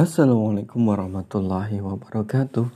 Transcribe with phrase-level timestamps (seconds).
[0.00, 2.72] Assalamualaikum warahmatullahi wabarakatuh.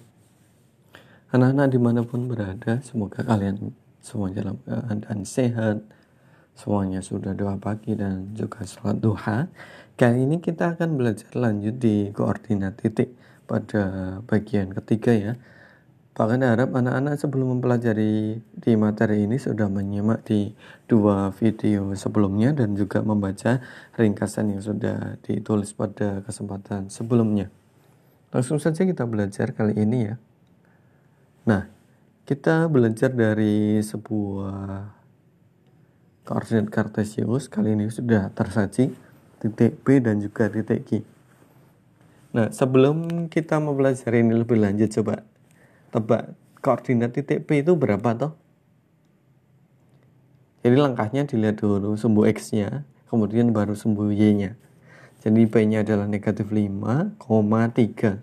[1.33, 3.73] Anak-anak di mana pun berada Semoga kalian
[4.05, 5.81] semua dalam keadaan sehat
[6.53, 9.49] Semuanya sudah doa pagi dan juga sholat duha.
[9.97, 13.17] Kali ini kita akan belajar lanjut di koordinat titik
[13.49, 15.33] Pada bagian ketiga ya
[16.15, 20.55] Bahkan harap anak-anak sebelum mempelajari di materi ini sudah menyimak di
[20.87, 23.59] dua video sebelumnya dan juga membaca
[23.99, 27.51] ringkasan yang sudah ditulis pada kesempatan sebelumnya.
[28.31, 30.15] Langsung saja kita belajar kali ini ya.
[31.51, 31.67] Nah,
[32.31, 34.95] kita belajar dari sebuah
[36.31, 38.95] koordinat kartesius kali ini sudah tersaji
[39.43, 40.91] titik B dan juga titik Q.
[42.39, 45.34] Nah, sebelum kita mempelajari ini lebih lanjut coba
[45.95, 48.35] tebak koordinat titik P itu berapa toh?
[50.67, 54.59] Jadi langkahnya dilihat dulu sumbu X-nya, kemudian baru sumbu Y-nya.
[55.23, 58.21] Jadi P-nya adalah negatif 5, 3.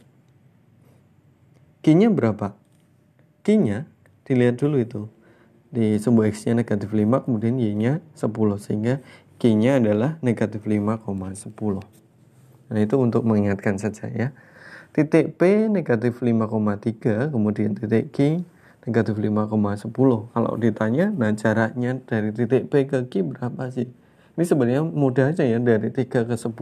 [1.81, 2.57] Q-nya berapa?
[3.45, 3.87] Q-nya
[4.27, 5.01] dilihat dulu itu.
[5.71, 8.57] Di sumbu X-nya negatif 5, kemudian Y-nya 10.
[8.57, 8.99] Sehingga
[9.37, 11.81] Q-nya adalah negatif 5, 10.
[12.69, 14.33] Nah itu untuk mengingatkan saja ya
[14.91, 18.43] titik P negatif 5,3 kemudian titik Q
[18.83, 19.87] negatif 5,10
[20.35, 23.87] kalau ditanya nah jaraknya dari titik P ke Q berapa sih?
[24.31, 26.55] Ini sebenarnya mudah aja ya dari 3 ke 10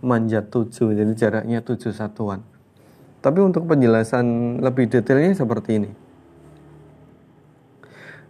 [0.00, 2.40] manjat 7 jadi jaraknya 7 satuan.
[3.22, 5.90] Tapi untuk penjelasan lebih detailnya seperti ini.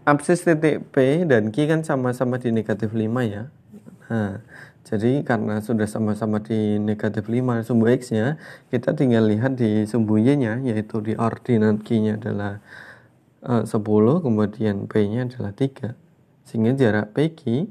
[0.03, 3.49] Absis titik P dan Q kan sama-sama di negatif 5 ya.
[4.11, 4.43] Nah
[4.83, 8.35] jadi karena sudah sama-sama di negatif 5 sumbu X-nya,
[8.75, 12.59] kita tinggal lihat di sumbu Y-nya, yaitu di ordinat Q-nya adalah
[13.47, 13.79] uh, 10,
[14.27, 15.95] kemudian P-nya adalah 3.
[16.43, 17.71] Sehingga jarak PQ,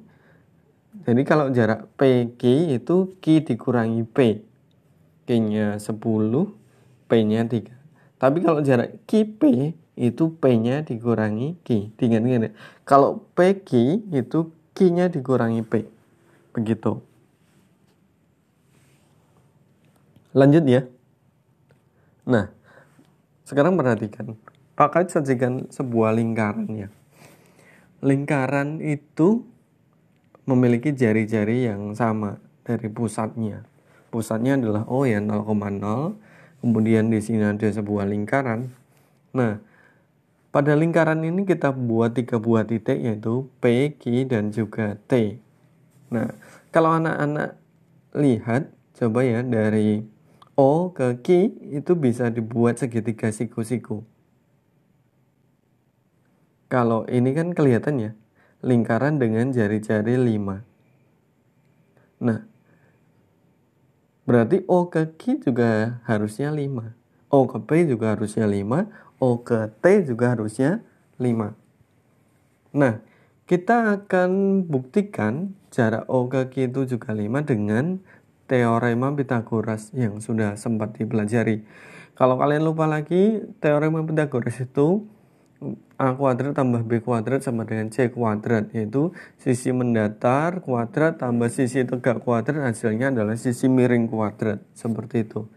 [1.03, 2.41] jadi kalau jarak PQ
[2.79, 4.47] itu Q dikurangi P.
[5.27, 5.91] Q-nya 10,
[7.11, 8.21] P-nya 3.
[8.21, 11.91] Tapi kalau jarak QP itu P-nya dikurangi Q.
[11.99, 12.55] Diingat-ingat
[12.87, 13.69] Kalau PQ
[14.15, 16.00] itu Q-nya dikurangi P.
[16.51, 16.99] Begitu.
[20.31, 20.87] Lanjut ya.
[22.23, 22.51] Nah,
[23.43, 24.39] sekarang perhatikan.
[24.79, 26.89] Pakai sajikan sebuah lingkaran ya.
[27.99, 29.43] Lingkaran itu
[30.47, 33.67] memiliki jari-jari yang sama dari pusatnya.
[34.09, 36.15] Pusatnya adalah O ya 0,0.
[36.63, 38.71] Kemudian di sini ada sebuah lingkaran.
[39.35, 39.59] Nah,
[40.51, 45.39] pada lingkaran ini kita buat tiga buah titik yaitu P, Q, dan juga T.
[46.11, 46.27] Nah,
[46.75, 47.55] kalau anak-anak
[48.11, 48.67] lihat,
[48.99, 50.03] coba ya dari
[50.59, 51.27] O ke Q
[51.71, 54.03] itu bisa dibuat segitiga siku-siku.
[56.67, 58.11] Kalau ini kan kelihatan ya,
[58.59, 60.63] lingkaran dengan jari-jari 5.
[62.21, 62.45] Nah,
[64.27, 66.93] berarti O ke Q juga harusnya 5.
[67.31, 68.91] O ke P juga harusnya 5.
[69.23, 70.83] O ke T juga harusnya
[71.15, 71.55] 5.
[72.75, 72.99] Nah,
[73.51, 77.99] kita akan buktikan jarak O ke Q itu juga 5 dengan
[78.47, 81.67] teorema Pitagoras yang sudah sempat dipelajari.
[82.15, 85.03] Kalau kalian lupa lagi, teorema Pitagoras itu
[85.99, 91.83] A kuadrat tambah B kuadrat sama dengan C kuadrat yaitu sisi mendatar kuadrat tambah sisi
[91.83, 95.51] tegak kuadrat hasilnya adalah sisi miring kuadrat seperti itu.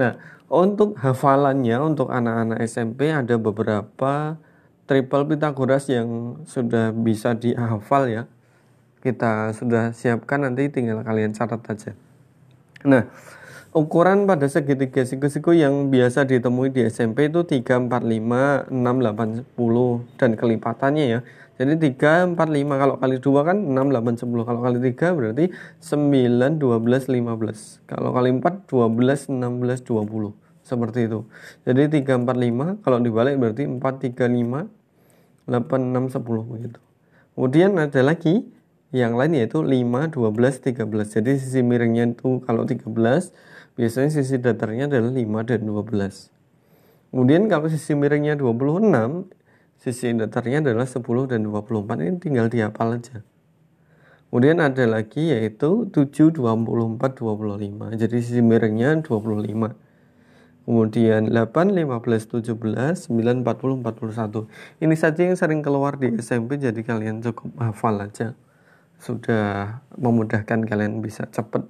[0.00, 0.16] Nah,
[0.48, 4.40] untuk hafalannya untuk anak-anak SMP ada beberapa
[4.84, 8.24] triple Pitagoras yang sudah bisa dihafal ya
[9.04, 11.92] kita sudah siapkan nanti tinggal kalian catat aja.
[12.88, 13.04] Nah,
[13.76, 19.44] ukuran pada segitiga siku-siku yang biasa ditemui di SMP itu 3, 4, 5, 6, 8,
[19.44, 21.20] 10 dan kelipatannya ya.
[21.54, 24.48] Jadi 3, 4, 5 kalau kali 2 kan 6, 8, 10.
[24.48, 25.44] Kalau kali 3 berarti
[25.84, 27.84] 9, 12, 15.
[27.84, 30.32] Kalau kali 4 12, 16, 20.
[30.64, 31.28] Seperti itu.
[31.68, 34.64] Jadi 3, 4, 5 kalau dibalik berarti 4, 3, 5,
[35.46, 36.80] 8, 6, 10 begitu.
[37.34, 38.48] Kemudian ada lagi
[38.94, 41.18] yang lain yaitu 5, 12, 13.
[41.18, 43.34] Jadi sisi miringnya itu kalau 13,
[43.74, 46.30] biasanya sisi datarnya adalah 5 dan 12.
[47.10, 49.30] Kemudian kalau sisi miringnya 26,
[49.82, 52.02] sisi datarnya adalah 10 dan 24.
[52.02, 53.26] Ini tinggal dihafal aja.
[54.30, 57.94] Kemudian ada lagi yaitu 7, 24, 25.
[57.94, 59.74] Jadi sisi miringnya 25.
[60.64, 64.48] Kemudian 8, 15, 17, 9, 40, 41.
[64.80, 68.32] Ini saja yang sering keluar di SMP jadi kalian cukup hafal aja.
[68.96, 71.68] Sudah memudahkan kalian bisa cepat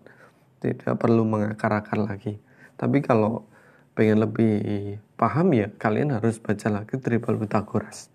[0.62, 2.38] tidak perlu mengakar-akar lagi.
[2.78, 3.50] Tapi kalau
[3.98, 8.14] pengen lebih paham ya kalian harus baca lagi triple Pythagoras.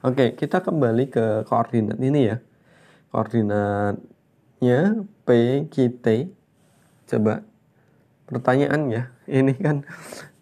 [0.00, 2.40] Oke kita kembali ke koordinat ini ya.
[3.12, 5.28] Koordinatnya P,
[5.68, 6.32] Q, T.
[7.06, 7.44] Coba
[8.26, 9.86] pertanyaan ya ini kan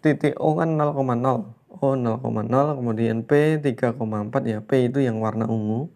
[0.01, 0.99] titik O kan 0,0
[1.75, 3.95] O 0,0 kemudian P 3,4
[4.45, 5.89] ya P itu yang warna ungu.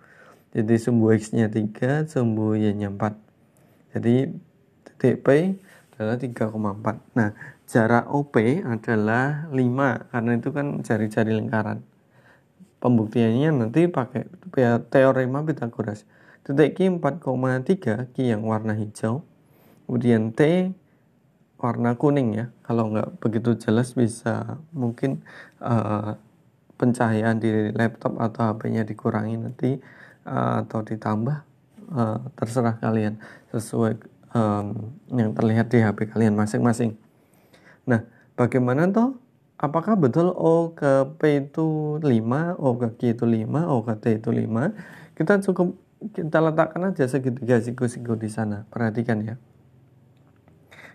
[0.50, 3.30] Jadi sumbu X nya 3 sumbu Y nya 4
[3.94, 4.30] jadi
[4.86, 5.28] titik P
[5.98, 7.30] adalah 3,4 nah
[7.66, 11.86] jarak OP adalah 5 karena itu kan jari-jari lingkaran.
[12.80, 14.24] Pembuktiannya nanti pakai
[14.88, 16.08] teorema Pitagoras.
[16.48, 19.22] Titik Q 4,3 Q yang warna hijau.
[19.86, 20.72] Kemudian T
[21.60, 25.20] warna kuning ya kalau nggak begitu jelas bisa mungkin
[25.60, 26.16] uh,
[26.80, 29.76] pencahayaan di laptop atau HP-nya dikurangi nanti
[30.24, 31.38] uh, atau ditambah
[31.92, 33.20] uh, terserah kalian
[33.52, 34.00] sesuai
[34.32, 36.96] um, yang terlihat di HP kalian masing-masing.
[37.84, 38.08] Nah,
[38.40, 39.20] bagaimana toh?
[39.60, 44.06] Apakah betul O ke P itu 5, O ke Q itu 5, O ke T
[44.16, 45.20] itu 5?
[45.20, 45.76] Kita cukup
[46.16, 48.64] kita letakkan aja segitiga siku-siku di sana.
[48.72, 49.36] Perhatikan ya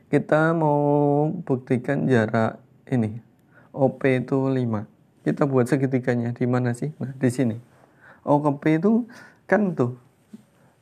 [0.09, 2.61] kita mau buktikan jarak
[2.91, 3.21] ini
[3.75, 6.93] OP itu 5 kita buat segitiganya di mana sih?
[7.01, 7.56] Nah di sini.
[8.29, 9.09] OP itu
[9.49, 9.97] kan tuh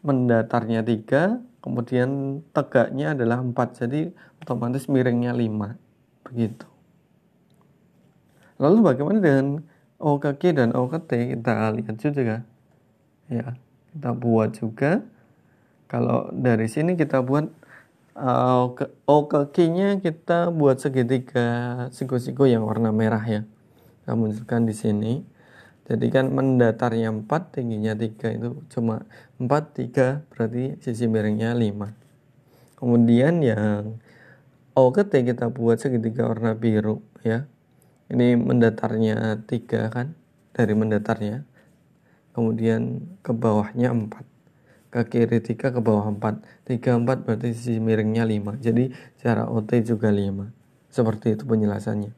[0.03, 3.55] mendatarnya 3 kemudian tegaknya adalah 4
[3.87, 4.11] jadi
[4.43, 5.79] otomatis miringnya 5
[6.27, 6.67] begitu.
[8.59, 9.47] Lalu bagaimana dengan
[10.03, 11.39] O ke Q dan O ke T?
[11.39, 12.43] Kita lihat juga.
[13.31, 13.55] Ya
[13.95, 15.07] kita buat juga.
[15.87, 17.47] Kalau dari sini kita buat
[18.13, 21.49] Uh, ke Q-nya kita buat segitiga
[21.97, 23.49] siku-siku yang warna merah ya.
[24.05, 25.13] Kita munculkan di sini.
[25.89, 27.27] Jadi kan mendatarnya 4,
[27.57, 29.09] tingginya 3 itu cuma
[29.41, 29.49] 4,
[29.93, 32.79] 3 berarti sisi miringnya 5.
[32.79, 33.97] Kemudian yang
[34.73, 37.45] O ke T kita buat segitiga warna biru ya.
[38.09, 40.17] Ini mendatarnya 3 kan
[40.53, 41.45] dari mendatarnya.
[42.33, 44.32] Kemudian ke bawahnya 4
[44.93, 48.93] ke kiri 3 ke bawah 4 3 4 berarti sisi miringnya 5 jadi
[49.25, 50.63] jarak OT juga 5
[50.93, 52.13] seperti itu penjelasannya.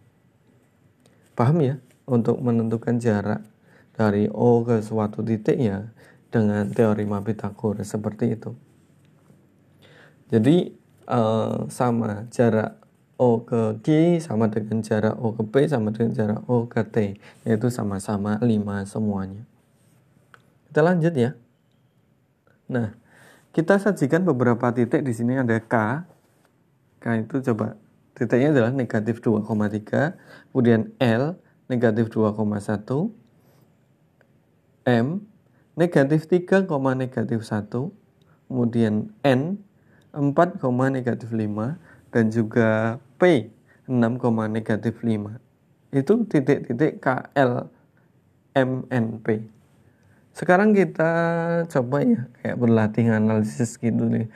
[1.39, 1.79] Paham ya?
[2.05, 3.47] Untuk menentukan jarak
[3.95, 5.95] dari O ke suatu titik ya
[6.29, 8.53] dengan teorema Pythagoras seperti itu.
[10.29, 10.75] Jadi
[11.07, 12.83] uh, sama jarak
[13.15, 17.15] O ke Q sama dengan jarak O ke P sama dengan jarak O ke T.
[17.47, 19.47] Yaitu sama-sama 5 semuanya.
[20.69, 21.39] Kita lanjut ya
[22.71, 22.97] Nah,
[23.53, 26.05] kita sajikan beberapa titik di sini ada K.
[26.99, 27.77] K itu coba
[28.17, 30.17] titiknya adalah negatif 2,3,
[30.51, 31.37] kemudian L
[31.69, 33.13] negatif 2,1,
[34.85, 35.07] M
[35.75, 36.65] negatif 3,
[36.95, 37.91] negatif 1,
[38.49, 39.59] kemudian N
[40.15, 40.61] 4,
[40.95, 41.77] negatif 5,
[42.15, 43.51] dan juga P
[43.91, 45.43] 6, negatif 5.
[45.91, 47.71] Itu titik-titik KL
[48.55, 49.54] MNP.
[50.35, 51.11] Sekarang kita
[51.71, 54.27] coba ya kayak berlatih analisis gitu nih.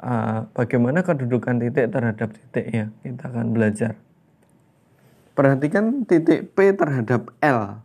[0.00, 3.92] Uh, bagaimana kedudukan titik terhadap titik ya kita akan belajar.
[5.36, 7.84] Perhatikan titik P terhadap L.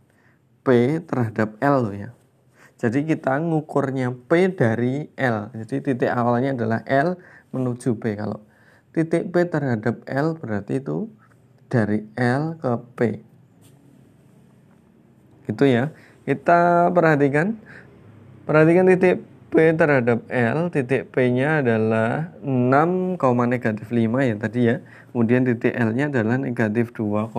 [0.64, 2.10] P terhadap L loh ya.
[2.80, 5.52] Jadi kita ngukurnya P dari L.
[5.52, 7.20] Jadi titik awalnya adalah L
[7.52, 8.16] menuju P.
[8.16, 8.40] Kalau
[8.96, 11.12] titik P terhadap L berarti itu
[11.68, 13.00] dari L ke P.
[15.44, 15.92] Gitu ya.
[16.30, 17.58] Kita perhatikan,
[18.46, 23.18] perhatikan titik P terhadap L, titik P-nya adalah 6,
[23.50, 24.78] negatif 5 ya tadi ya.
[25.10, 27.34] Kemudian titik L-nya adalah negatif 2,1.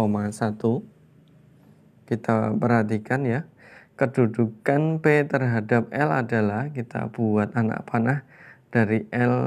[2.03, 3.48] Kita perhatikan ya.
[3.95, 8.27] Kedudukan P terhadap L adalah kita buat anak panah
[8.75, 9.39] dari L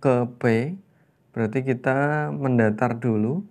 [0.00, 0.72] ke P.
[1.36, 3.44] Berarti kita mendatar dulu.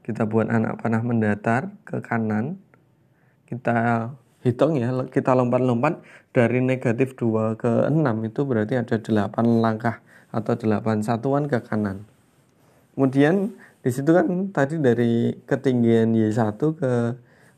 [0.00, 2.56] Kita buat anak panah mendatar ke kanan.
[3.44, 4.08] Kita
[4.48, 6.00] hitung ya kita lompat-lompat
[6.32, 10.00] dari negatif 2 ke 6 itu berarti ada 8 langkah
[10.32, 12.08] atau 8 satuan ke kanan.
[12.96, 13.52] Kemudian
[13.84, 16.92] di situ kan tadi dari ketinggian Y1 ke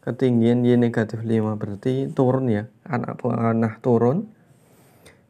[0.03, 4.27] ketinggian Y negatif 5 berarti turun ya anak panah turun.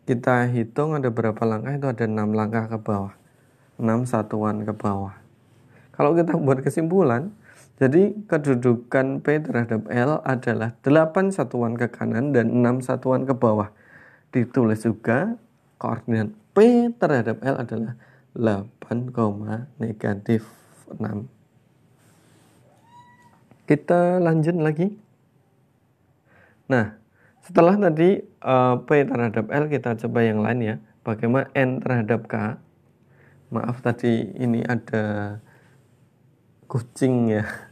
[0.08, 3.14] Kita hitung ada berapa langkah itu ada 6 langkah ke bawah
[3.76, 5.14] 6 satuan ke bawah.
[5.92, 7.36] Kalau kita buat kesimpulan
[7.80, 13.72] jadi kedudukan P terhadap L adalah 8 satuan ke kanan dan 6 satuan ke bawah.
[14.36, 15.40] Ditulis juga
[15.80, 17.96] koordinat P terhadap L adalah
[18.36, 20.44] 8, negatif
[20.92, 21.24] 6.
[23.64, 24.92] Kita lanjut lagi.
[26.68, 27.00] Nah,
[27.40, 30.76] setelah tadi uh, P terhadap L kita coba yang lain ya.
[31.00, 32.60] Bagaimana N terhadap K?
[33.48, 35.40] Maaf tadi ini ada
[36.68, 37.69] kucing ya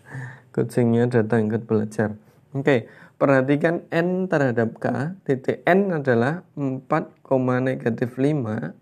[0.58, 2.18] kucingnya datang ikut belajar.
[2.50, 5.14] Oke, perhatikan N terhadap K.
[5.22, 8.74] Titik N adalah 4, negatif 5.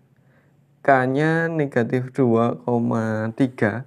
[0.81, 3.85] K-nya negatif 2,3.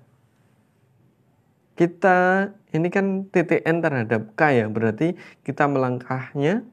[1.79, 5.15] kita ini kan titik N terhadap K ya, berarti
[5.47, 6.67] kita melangkahnya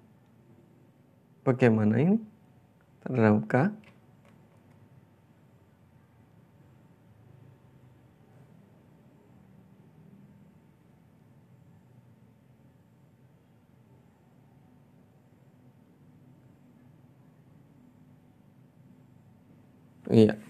[1.47, 2.19] bagaimana ini
[3.07, 3.55] terhadap K?
[20.17, 20.46] Iya.